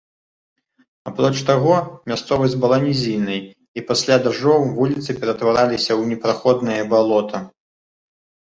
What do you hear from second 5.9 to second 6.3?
ў